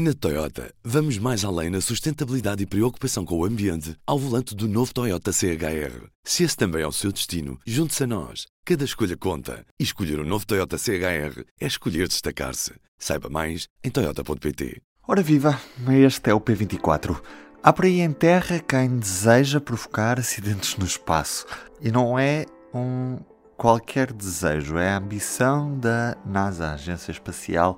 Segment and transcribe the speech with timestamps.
[0.00, 4.68] Na Toyota, vamos mais além na sustentabilidade e preocupação com o ambiente ao volante do
[4.68, 6.06] novo Toyota CHR.
[6.22, 8.46] Se esse também é o seu destino, junte-se a nós.
[8.64, 9.66] Cada escolha conta.
[9.76, 12.74] E escolher o um novo Toyota CHR é escolher destacar-se.
[12.96, 14.80] Saiba mais em Toyota.pt.
[15.08, 15.60] Ora viva,
[15.90, 17.20] este é o P24.
[17.60, 21.44] Há por aí em terra quem deseja provocar acidentes no espaço.
[21.80, 23.18] E não é um
[23.56, 27.76] qualquer desejo, é a ambição da NASA, a Agência Espacial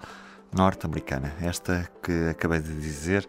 [0.52, 1.32] norte-americana.
[1.40, 3.26] Esta que acabei de dizer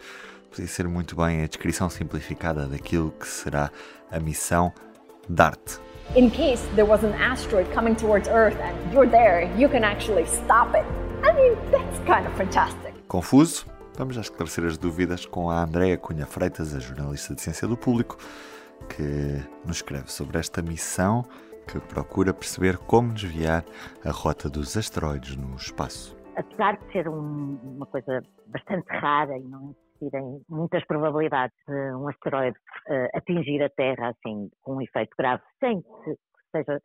[0.50, 3.72] podia ser muito bem a descrição simplificada daquilo que será
[4.12, 4.74] a missão
[5.30, 5.80] DART.
[6.16, 10.26] In case there was an asteroid coming towards Earth and you're there, you can actually
[10.26, 10.86] stop it.
[11.24, 12.94] I mean, that's kind of fantastic.
[13.08, 13.66] Confuso?
[13.98, 17.78] Vamos já esclarecer as dúvidas com a Andrea Cunha Freitas, a jornalista de Ciência do
[17.78, 18.18] Público,
[18.90, 21.26] que nos escreve sobre esta missão
[21.68, 23.64] que procura perceber como desviar
[24.04, 29.44] a rota dos asteroides no espaço apesar de ser um, uma coisa bastante rara e
[29.44, 32.58] não existirem muitas probabilidades de um asteroide
[32.90, 36.16] uh, atingir a Terra assim com um efeito grave, sem que,
[36.52, 36.82] seja,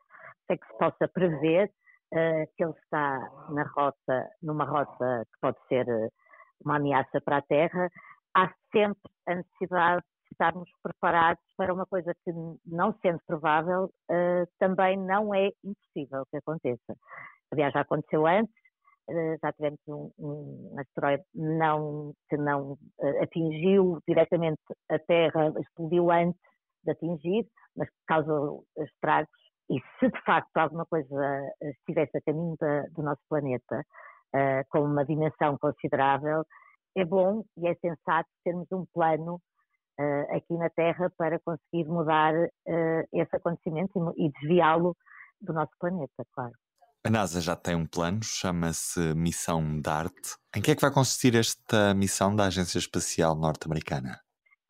[0.46, 1.70] sem que se possa prever
[2.12, 6.10] uh, que ele está na rota, numa rota que pode ser uh,
[6.64, 7.88] uma ameaça para a Terra,
[8.34, 12.32] há sempre a necessidade de estarmos preparados para uma coisa que,
[12.66, 13.88] não sendo provável,
[14.58, 16.96] também não é impossível que aconteça.
[17.52, 18.65] Aliás, já aconteceu antes, eh,
[19.42, 26.40] já tivemos um, um asteroide não, que não uh, atingiu diretamente a Terra, explodiu antes
[26.84, 27.46] de atingir,
[27.76, 29.30] mas causou estragos.
[29.70, 33.80] E se de facto alguma coisa estivesse a caminho da, do nosso planeta
[34.34, 36.44] uh, com uma dimensão considerável,
[36.96, 39.34] é bom e é sensato termos um plano
[40.00, 42.34] uh, aqui na Terra para conseguir mudar
[43.12, 44.96] esse acontecimento e, e desviá-lo
[45.40, 46.54] do nosso planeta, claro.
[47.06, 50.34] A NASA já tem um plano, chama-se Missão DART.
[50.56, 54.20] Em que é que vai consistir esta missão da Agência Espacial Norte-Americana?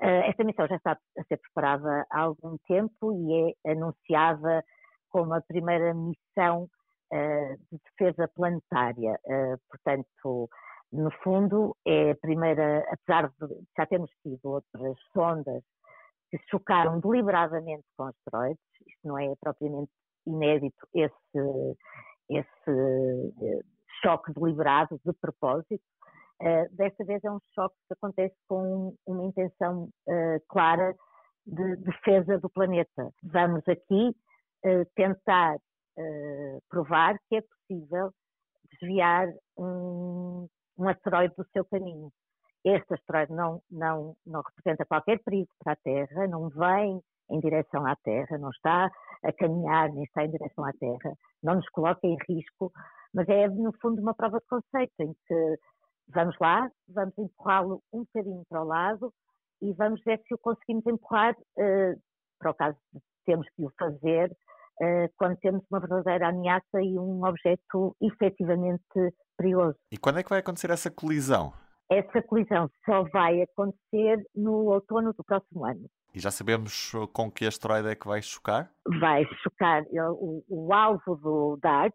[0.02, 4.62] Uh, esta missão já está a ser preparada há algum tempo e é anunciada
[5.08, 6.69] como a primeira missão
[7.10, 9.19] uh, de defesa planetária.
[9.25, 10.50] Uh, portanto,
[10.92, 13.48] no fundo, é a primeira, apesar de
[13.78, 15.62] já termos tido outras sondas
[16.30, 19.91] que chocaram deliberadamente com asteroides, isto não é propriamente
[20.26, 21.14] inédito, esse,
[22.28, 23.60] esse eh,
[24.03, 25.82] choque deliberado, de propósito.
[26.38, 30.94] Uh, desta vez é um choque que acontece com uma intenção uh, clara
[31.47, 33.10] de defesa do planeta.
[33.22, 34.14] Vamos aqui
[34.97, 35.56] tentar
[36.69, 38.10] provar que é possível
[38.72, 42.10] desviar um, um, asteroide do seu caminho.
[42.64, 47.00] Este asteroide não, não, não representa qualquer perigo para a Terra, não vem
[47.31, 48.91] em direção à Terra, não está
[49.22, 52.72] a caminhar nem está em direção à Terra, não nos coloca em risco,
[53.12, 55.58] mas é no fundo uma prova de conceito em que
[56.08, 59.12] vamos lá, vamos empurrá-lo um bocadinho para o lado
[59.60, 62.00] e vamos ver se o conseguimos empurrar uh,
[62.38, 66.98] para o caso de termos que o fazer uh, quando temos uma verdadeira ameaça e
[66.98, 68.82] um objeto efetivamente
[69.36, 69.76] perigoso.
[69.91, 71.52] E quando é que vai acontecer essa colisão?
[71.91, 75.88] Essa colisão só vai acontecer no outono do próximo ano.
[76.16, 78.72] E já sabemos com que asteroide é que vai chocar?
[79.00, 79.84] Vai chocar.
[80.19, 81.94] O, o alvo do DART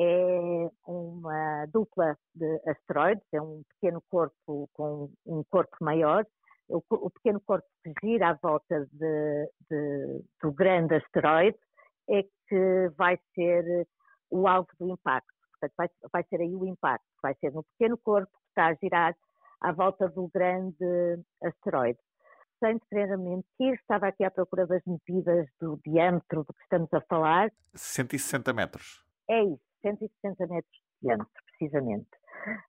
[0.00, 6.26] é uma dupla de asteroides, é um pequeno corpo com um corpo maior.
[6.68, 11.56] O, o pequeno corpo que gira à volta de, de, do grande asteroide
[12.10, 13.86] é que vai ser
[14.28, 15.32] o alvo do impacto.
[15.52, 17.06] Portanto, vai, vai ser aí o impacto.
[17.22, 19.14] Vai ser no pequeno corpo que está a girar
[19.60, 22.00] à volta do grande asteroide
[22.58, 27.00] sem querer mentir, estava aqui à procura das medidas do diâmetro do que estamos a
[27.02, 27.50] falar.
[27.74, 29.04] 160 metros.
[29.28, 32.08] É isso, 160 metros de diâmetro, precisamente.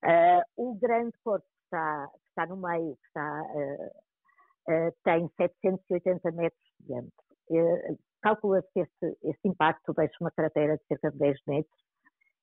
[0.04, 5.30] Uh, o grande corpo que está, que está no meio, que está, uh, uh, tem
[5.38, 7.98] 780 metros de diâmetro.
[8.22, 11.88] Calcula-se que este, este impacto deixa uma cratera de cerca de 10 metros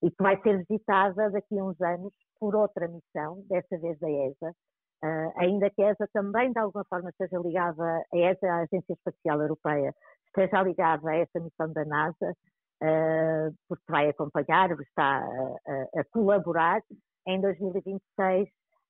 [0.03, 4.11] e que vai ser visitada daqui a uns anos por outra missão, desta vez da
[4.11, 4.55] ESA,
[5.05, 8.95] Uh, ainda que a ESA também, de alguma forma, esteja ligada, a ESA, a Agência
[8.95, 9.95] Espacial Europeia,
[10.27, 12.35] esteja ligada a essa missão da NASA,
[12.83, 16.83] uh, porque vai acompanhar, está a, a, colaborar.
[17.27, 18.49] Em 2026,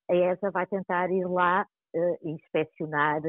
[0.09, 1.67] a ESA vai tentar ir lá
[1.97, 3.21] uh, inspecionar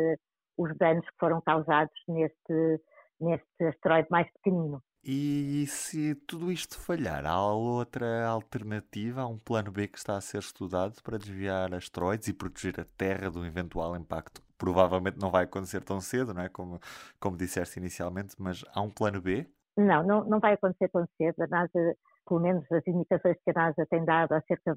[0.55, 2.81] os danos que foram causados neste,
[3.19, 4.79] neste asteroide mais pequenino.
[5.07, 9.21] E se tudo isto falhar, há outra alternativa?
[9.21, 12.85] Há um plano B que está a ser estudado para desviar asteroides e proteger a
[12.97, 14.41] Terra do eventual impacto?
[14.57, 16.49] Provavelmente não vai acontecer tão cedo, não é?
[16.49, 16.79] Como,
[17.19, 19.45] como disseste inicialmente, mas há um plano B?
[19.77, 21.39] Não, não, não vai acontecer tão cedo.
[21.39, 21.95] A NASA,
[22.27, 24.75] pelo menos as indicações que a NASA tem dado acerca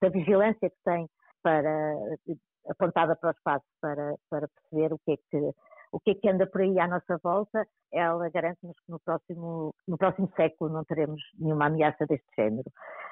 [0.00, 1.06] da vigilância que tem
[1.42, 1.94] para,
[2.70, 5.54] apontada para o espaço para, para perceber o que é que
[5.92, 9.74] o que é que anda por aí à nossa volta, ela garante-nos que no próximo,
[9.86, 12.70] no próximo século não teremos nenhuma ameaça deste género.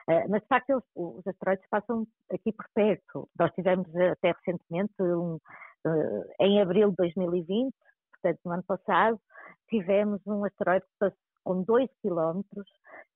[0.09, 3.29] Uh, mas, de facto, eles, os asteroides passam aqui por perto.
[3.39, 7.75] Nós tivemos até recentemente, um, uh, em abril de 2020,
[8.13, 9.21] portanto, no ano passado,
[9.69, 12.69] tivemos um asteroide que passou com 2 quilómetros,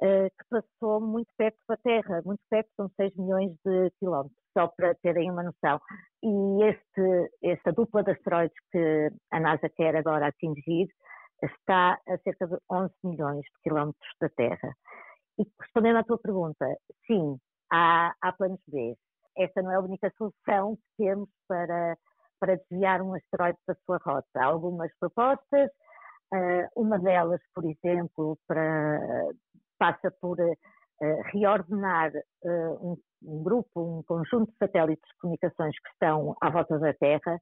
[0.03, 4.69] uh, que passou muito perto da Terra, muito perto, são 6 milhões de quilómetros, só
[4.69, 5.81] para terem uma noção.
[6.23, 10.89] E este, esta dupla de asteroides que a NASA quer agora atingir
[11.43, 14.75] está a cerca de 11 milhões de quilómetros da Terra.
[15.39, 16.67] E respondendo à tua pergunta,
[17.07, 17.39] sim,
[17.73, 18.95] há, há planos B.
[19.37, 21.97] Esta não é a única solução que temos para,
[22.39, 24.29] para desviar um asteroide da sua rota.
[24.35, 25.71] Há algumas propostas,
[26.33, 29.01] Uh, uma delas, por exemplo, para,
[29.77, 30.57] passa por uh,
[31.33, 32.13] reordenar
[32.45, 36.93] uh, um, um, grupo, um conjunto de satélites de comunicações que estão à volta da
[36.95, 37.41] Terra,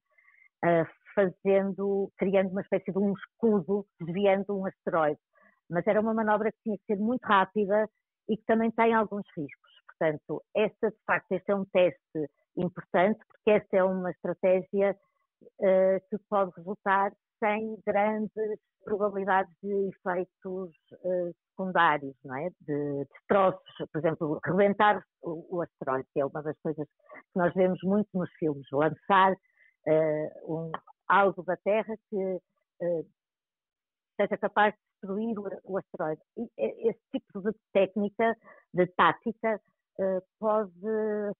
[1.15, 5.21] fazendo, criando uma espécie de um escudo, desviando um asteroide.
[5.71, 7.89] Mas era uma manobra que tinha que ser muito rápida
[8.29, 9.71] e que também tem alguns riscos.
[9.87, 14.97] Portanto, esta, de facto, este é um teste importante, porque esta é uma estratégia
[16.11, 20.71] que pode resultar sem grandes probabilidades de efeitos
[21.05, 22.51] uh, secundários, não é?
[22.61, 23.61] De destroços,
[23.93, 28.09] por exemplo, rebentar o, o, asteroide, que é uma das coisas que nós vemos muito
[28.15, 30.73] nos filmes, lançar uh, um,
[31.09, 33.07] algo da Terra que uh,
[34.21, 36.23] seja capaz de destruir o, o asteroide.
[36.37, 36.49] E
[36.89, 38.37] esse tipo de técnica,
[38.73, 39.61] de tática,
[40.39, 40.71] pode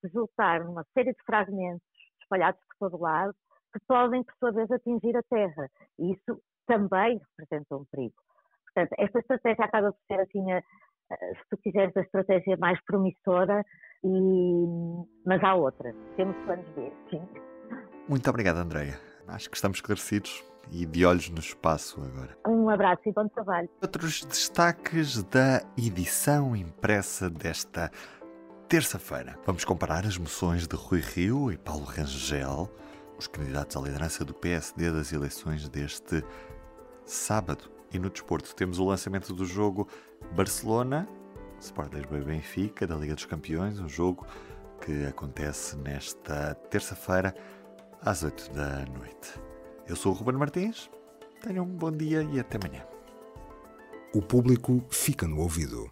[0.03, 1.81] resultar numa série de fragmentos
[2.21, 3.33] espalhados por todo lado,
[3.71, 5.69] que podem, por sua vez, atingir a Terra.
[5.97, 8.21] E isso também representa um perigo.
[8.73, 10.61] Portanto, esta estratégia acaba por ser, assim, a,
[11.11, 13.63] se tu quiseres, a estratégia mais promissora,
[14.03, 14.65] e...
[15.25, 15.95] mas há outras.
[16.15, 17.21] Temos planos B, sim.
[18.07, 18.99] Muito obrigado, Andreia.
[19.27, 22.37] Acho que estamos esclarecidos e de olhos no espaço agora.
[22.47, 23.69] Um abraço e bom trabalho.
[23.81, 27.91] Outros destaques da edição impressa desta
[28.67, 29.35] terça-feira.
[29.45, 32.69] Vamos comparar as moções de Rui Rio e Paulo Rangel
[33.19, 36.23] os candidatos à liderança do PSD das eleições deste
[37.05, 37.69] sábado.
[37.91, 39.87] E no desporto temos o lançamento do jogo
[40.35, 41.07] Barcelona,
[41.59, 44.25] Sport Lisboa e Benfica, da Liga dos Campeões, um jogo
[44.81, 47.33] que acontece nesta terça-feira
[48.01, 49.39] às 8 da noite.
[49.87, 50.89] Eu sou o Ruben Martins,
[51.41, 52.85] tenham um bom dia e até amanhã.
[54.13, 55.91] O público fica no ouvido.